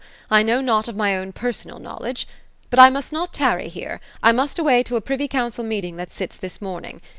[0.31, 2.27] I know not of my own personal knowledge.
[2.71, 6.11] But I must not tarry here; I must away to a priyy council meeting that
[6.11, 7.01] sits this morning.